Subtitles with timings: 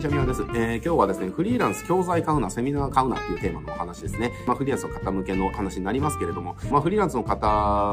[0.00, 0.40] にちは、みわです。
[0.40, 4.32] えー、今日はですね、フリーランス教材買うな、セミナー買うなっていうテーマのお話ですね。
[4.46, 7.46] まあ、フリーランスの方向けの話になりますけれども、まあ、フリーランスの方、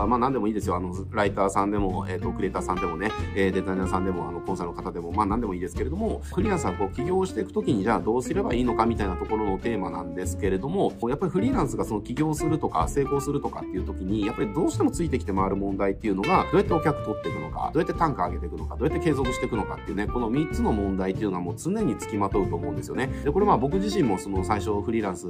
[0.08, 0.78] まあ、何でもいいですよ。
[0.78, 23.08] あの、ライターさんでも、えっ、ー、と、クリエイターさんでもね、えー、デザイナーさんでも、あの、コンサルの方でも、まあ、何でもいいですけれども、フリーランスはこう、起業していくときに、じゃあどうすればいいのかみたいなところのテーマなんですけれども、やっぱりフリーランスがその起業するとか、成功するとかっていうときに、やっぱりどうしてもついてきて回る問題っていうのが、どうやってお客取っていくのか、どうやって単価上げていくのか、どうやって継続していくのかっていうね、この3つの問題っていうのはもう常につきまとうと思うんですよね。
[23.24, 25.28] で、これまあ僕自身もその最初フリーランス、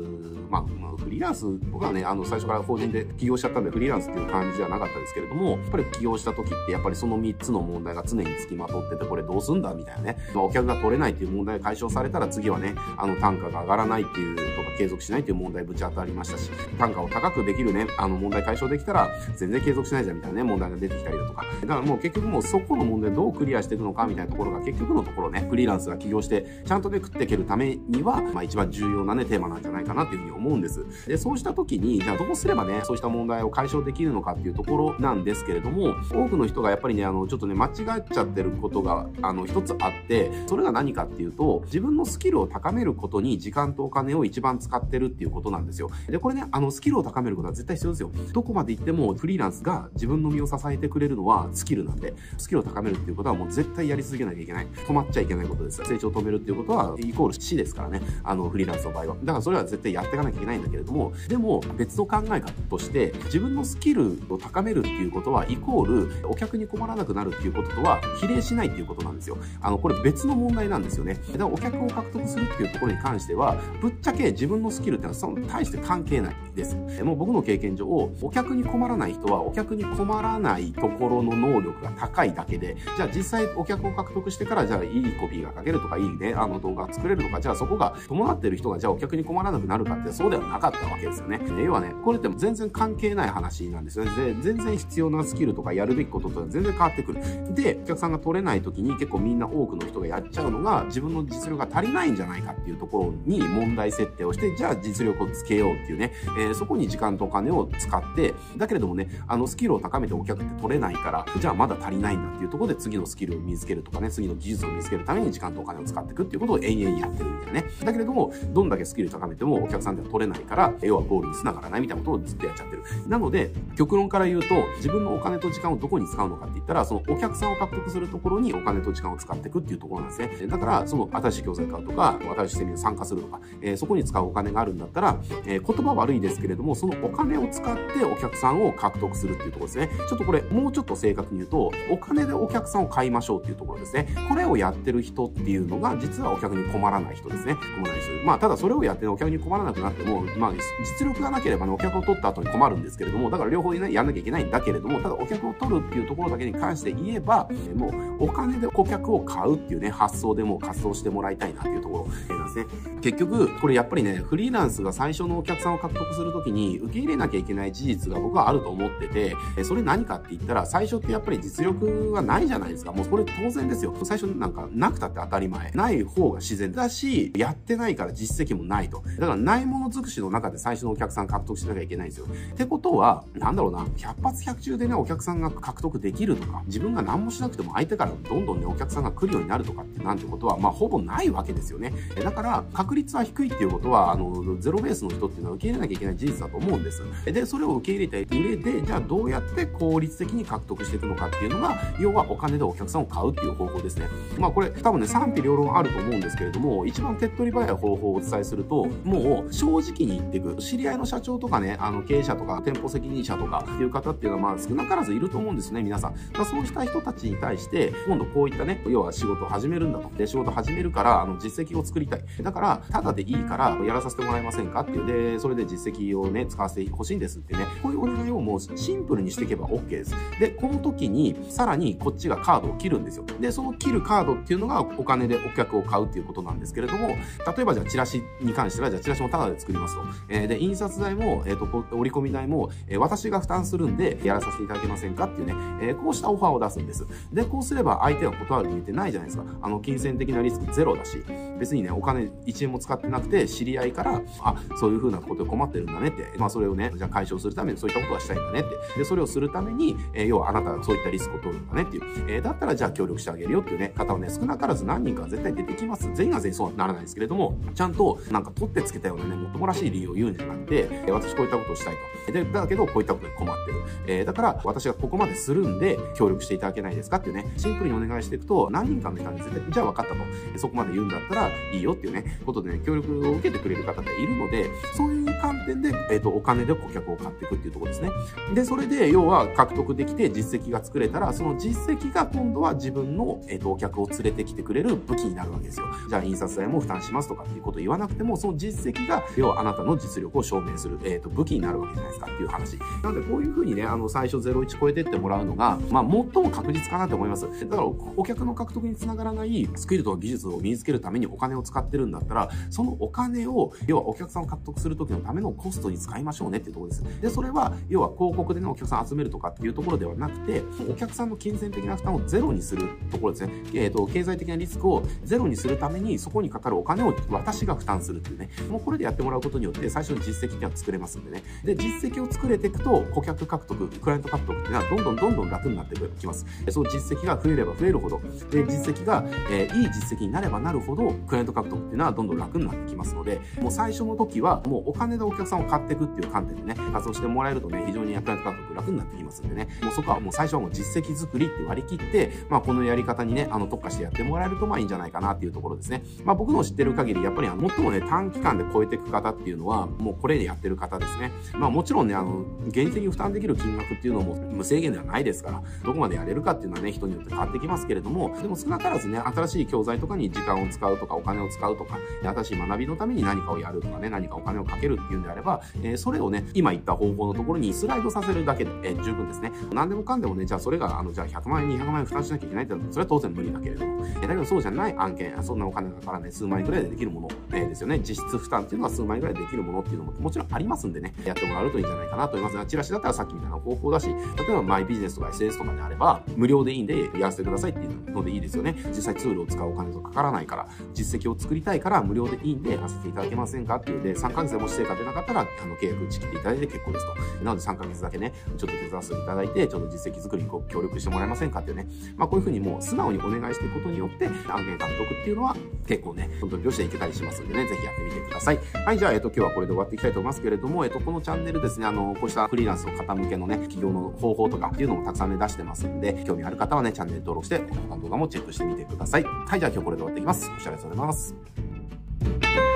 [0.49, 10.17] まあ、フリーランス、僕はね、あの最初から法人で起業しちゃったんでフリーランスっていう感じじゃなかったですけれども、やっぱり起業した時ってやっぱりその3つの問題が常につきまとってて、これどうすんだみたいなね。
[10.33, 21.45] まあ、お客が取れないっていう問題が解消されたら次はね、あの単価が上がらないっていうとか継続しないっていう問題ぶち当たりましたし、単価を高くできるね、あの問題解消できたら全然継続しないじゃんみたいなね、問題が出てきたりだとか。
[21.61, 30.85] だからもう結局もうそこの問題どうクリアしていくのかみたいなところが結局のところね、フリーランスが起業して、ちゃんとね、食っていけるためには、まあ一番重要なね、テーマなんじゃないかなっていうふうに思うんです。
[31.07, 37.73] で、そうした時に、じゃあどうすればね、そうした問題を解消できるのかっていうところなんですけれども、多くの人がやっぱりね、あの、ちょっとね、間違っ
[38.09, 45.89] ちゃってることが、あの、一つあって、それが何かっていうと、自分のスキルを高めることに時間とお金を一番使ってるっていうことなんですよ。
[46.07, 48.11] で、これね、あの、スキルを高めることは絶対必要ですよ。
[48.33, 54.67] どこまで行ってもフリーランスが自分の身を支えてくれるのはスキルなんで、スキルを高めるっていうことはもう絶対やり続けなきゃいけない。
[54.67, 55.83] 止まっちゃいけないことです。
[55.83, 58.01] 成長を止めるっていうことは、イコール死ですからね。
[58.23, 59.15] あの、フリーランスの場合は。
[59.21, 69.37] だからそれは絶対やっていかなきゃいけないんだけれども、でも別の考え方として、自分のスキルを高めるっていうことは、イコール、お客に困らなくなるっていうこととは、比例しないっていうことなんですよ。
[69.61, 71.15] あの、これ別の問題なんですよね。
[71.15, 76.77] だからお客を獲得するっていうところに関しては、ぶっちゃけ自分のスキルってのはその大して関係ないです。
[77.03, 91.39] もう僕の経験上、お客に困らない人は、お客に困らないところの能力が高いだけで、じゃあ実際お客を獲得してから、じゃあいいコピーが書けるとか、いいね、あの動画が作れるとか、じゃあそこが伴ってる人が、じゃあお客に困らなくなるかって、そうではなかったわけですよね。
[91.63, 94.11] 要はね、これって全然関係ない話なんですよね。
[94.15, 97.21] で、全然必要なスキルとかやるべきこととは全然変わってくる。
[97.53, 117.65] で、お客さんが取れない時に結構みんな多くの人がやっちゃうのが、自分の実力が足りないんじゃないかっていうところに問題設定をして、じゃあ実力をつけようっていうね、えー、そこに時間とお金を使って、だけれどもね、あのスキルを高めてお客って取れないから、じゃあまだ足りないんだっていうところで次のスキルを見つけるとかね、次の技術を見つけるために時間とお金を使っていくっていうことを延々やってるみたいなね。
[117.83, 122.83] だけれども、どんだけスキル高めてもお客さんでは取れないから、要はゴールに繋がらないみたいなことをずっとやっちゃってる。
[123.07, 130.47] なので、極論から言うと、自分のお金と時間をどこに使うのかって言ったら、そのお客さんを獲得するところにお金と時間を使っていくっていうところなんですね。
[130.47, 139.89] だから、その新しい教材買うとか、新しいセミナー参加するとか、えー、そこに使うお金があるんだったら、えー、言葉悪いですけれども、そのお金を使ってお客さんを獲得するっていうところですね。
[140.09, 144.07] ちょっとこれ、もうちょっと正確に言うと、お金でお客さんを買いましょうっていうところですね。
[144.29, 147.55] これをやってる人っていうのが、実はお客に困らない人ですね。
[147.55, 148.25] 困らない人。
[148.25, 150.53] まあ、ただそれをやってお客に困らなくなっても、まあ、
[150.99, 157.89] 実力がなければね、お客を取った後に困るんですけれども、だから両方ね、やんなきゃいけないんだけれども、ただお客を取るっていうところだけに関して言えば、も
[158.19, 162.65] うお金で顧客を買うっていうね、発想でも活動してもらいたいなっていうところなんですね。
[163.01, 172.91] 結局、これやっぱりね、フリーランスが最初のお客さんを獲得するときに受け入れなきゃいけない事実が僕はあると思ってて、それ何かって言ったら、最初ってやっぱり実力はないじゃないですか。
[172.91, 173.93] もうこれ当然ですよ。
[174.03, 175.71] 最初なんかなくたって当たり前。
[175.71, 179.03] ないない方が自然だし、やってないから実績もないと。
[179.19, 182.27] だからないもの尽くしの中で最初のお客さん獲得しなきゃいけないんですよ。
[182.53, 191.93] ってことは、なんだろうな、100発100中でね、お客さんが獲得できるとか、自分が何もしなくても相手からどんどんね、お客さんが来るようになるとかってなんてことは、まあほぼないわけですよね。
[192.23, 197.01] だから、確率は低いっていうことは、あの、ゼロベースの人っていうのは受け入れなきゃいけない事実だと思うんです。
[197.25, 204.07] で、それを受け入れた上で、じゃあどうやって効率的に獲得していくのかっていうのが、要はお金でお客さんを買うっていう方法ですね。
[204.37, 210.55] まあこれ多分ね、賛否両論あると思うんですけれども、一番手っ取り早い方法をお伝えすると、もう正直に言っていく。
[210.55, 216.15] 知り合いの社長とかね、あの経営者とか店舗責任者とかっていう方っていうのはまあ少なからずいると思うんですね、皆さん。
[216.37, 220.09] ま、そうした人たちに対して、今度こういったね、要は仕事を始めるんだと。
[220.17, 222.23] で、仕事始めるから、あの実績を作りたい。
[222.41, 225.05] だから、ただでいいからやらさせてもらえませんかっていう。
[225.05, 227.65] で、それで実績をね、使わせてほしいんですってね。
[227.81, 230.15] こういうお願いをもうシンプルにしていけば OK です。
[230.39, 233.25] で、この時に、さらにこっちがカードを切るんですよ。
[233.39, 237.15] で、その切るカードっていうのがお金でお客を買うっていうことなんですけれども、例
[237.61, 240.01] えばじゃあチラシに関しては、じゃあチラシもタダで作りますと。
[240.29, 247.05] えー、で、印刷代も、えっ、ー、と、折り込み代も、えー、私が負担するんで、やらさせていただけませんかっていうね、えー、こうしたオファーを出すんです。
[247.31, 249.45] で、こうすれば相手は断る理由ってないじゃないですか。
[249.61, 251.23] あの、金銭的なリスクゼロだし、
[251.59, 258.99] 別にね、お金1円も使ってなくて、知り合いから、あ、そういう風なことで困ってるんだねって、まあそれをね、じゃあ解消するためにそういったことはしたいんだねって。
[258.99, 262.03] で、それをするために、えー、要はあなたがそういったリスクを取るんだねっていう。
[262.27, 266.09] えー、だったらじゃあ協力してあげるよっていうね、方はね、少なからず何人か絶対出ててきます。
[266.13, 272.31] 全員が全員そうはならないですけれども、ちゃんとなんか取ってつけたようなね、もっともらしい理由を言うんじゃなくて、私こういったことをしたいと。
[272.31, 273.77] で、だけどこういったことに困ってる。
[274.07, 280.17] えー、だから私がここまでするんで協力していただけないですかっていうね、シンプルにお願いしていくと、何人かの人に絶対、じゃあ分かったと。
[280.57, 288.11] そこまで言うんだったらいいよっていうね、ことでね、協力を受けてくれる方っているので、そういう観点で、えっ、ー、と、お金で顧客を買っていくっていうところですね。
[288.53, 295.85] で、それで、要は獲得できて実績が作れたら、その実績が今度は自分の、えっ、ー、と、お客を連れてきてくれる武器になるわけですよ。
[296.09, 302.77] じゃあ、印刷代も負担しますとかっていうことを言わなくても、その実績が、要はあなたの実力を証明する、えっ、ー、と、武器になるわけじゃないですかっていう話。
[303.03, 307.47] なので、こういうふうにね、あの、最初01超えてってもらうのが、まあ、最も確実かなと思います。
[307.47, 317.21] だから、お客の獲得につながらないスキルとか技術を身につけるためにお金を使ってるんだったら、そのお金を、要はお客さんを獲得するときのためのコストに使いましょうねっていうところです。
[317.21, 323.53] で、それは、要は広告でね、お客さん集めるとかっていうところではなくて、お客さんの金銭的な負担をゼロにするところですね。
[323.73, 328.49] えっ、ー、と、経済的なリスクをゼロにするために、そこにかかるお金を私が負担するっていうね。
[328.69, 331.43] もうこれでやってもらうことによって、最初の実績っていうのは作れますんでね。
[331.63, 336.45] で、実績を作れていくと、顧客獲得、クライアント獲得っていうのは、どんどんどんどん楽になってきます。
[336.69, 338.21] その実績が増えれば増えるほど、
[338.51, 356.03] で、実績が、えー、いい実績になればなるほど、クライアント獲得っていうのはどんどん楽になってきますので、もう最初の時は、もうお金でお客さんを買っていくっていう観点でね、活動してもらえるとね、非常にクライアント獲得楽になってきますんでね、もうそこはもう最初はもう実績作りって割り切って、まあこのやり方にね、あの特化してやってもらえるとまあいいんじゃないかなっていうところですね。
[356.25, 361.31] まあ僕の知ってる限り、やっぱりあ最もね、短期間で超えていく方っていうのは、もうこれでやってる方ですね。
[361.53, 379.51] まあもちろんね、あの、現実的に負担できる金額っていうのも無制限ではないですから、どこまでやれるかっていうのはね、人によって変わってきますけれども、でも少なからずね、新しい教材とかに時間を使うとか、お金を使うとか、新しい学びのために何かをやるとかね、何かお金をかけるっていうんであれば、えー、それをね、今言った方法のところにスライドさせるだけで、えー、十分ですね。
[379.73, 387.99] 何でもかんでもね、じゃあそれが、あの、じゃあ100万円、200万円負担しなきゃいけないってそれは当然無理だけれども、えー、だけどそうじゃない案件、そんなお金がかからない数万円くらいでできるもの、えー、ですよね。
[387.99, 398.75] 実質負担っていうのは数万円くらいでできるものっていうのももちろんありますんでね、やってもらうといいんじゃないかなと思います、チラシだったらさっきみたいな方法だし、例えばマイビジネスとか SS とかであれば、無料でいいんでやらせてくださいっていうのでいいですよね。
[398.89, 407.43] 実際ツールを使うお金とかからないから、実績を作りたいから無料でいいんでやらせていただけませんかっていうで、3ヶ月でもし成果出なかったら、あの、契約打ち切っていただいて結構ですと。
[407.43, 411.87] なので3ヶ月だけね、ちょっと手伝わせていただいて、ちょっと実績作りにこう協力してもらえませんかっていうね。
[412.15, 415.55] まあこういうふうにもう素直にお願いしていくことによって、案件獲っていうのは
[415.87, 418.59] 結構ね、本当によしていけたりしますんでね、ぜひやってみてください。
[418.85, 429.23] はい、じゃあ、えっと、今日はこれで終わっていきたいと思いますけれども、えっと、このチャンネルですね、あの、こうしたフリーランスの方向けのね、企業の方法とかっていうのもたくさんね、出してますんで、興味ある方はね、チャンネル登録して、他の動画もチェックしてみてください。
[429.23, 430.49] はい、じゃあ今日これで終わっていきます。
[430.49, 432.66] お疲れ様でございます。